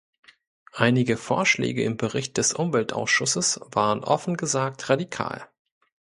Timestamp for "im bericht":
1.83-2.35